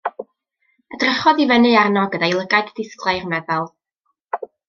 Edrychodd 0.95 1.41
i 1.45 1.47
fyny 1.51 1.75
arno 1.83 2.05
gyda'i 2.15 2.31
lygad 2.39 2.73
disglair 2.81 3.31
meddal. 3.35 3.71